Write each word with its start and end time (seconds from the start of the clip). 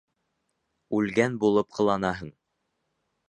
Үлгән 0.99 1.37
булып 1.45 1.71
ҡыланаһың. 1.79 2.33